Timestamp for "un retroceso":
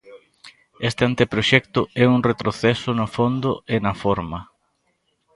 2.15-2.89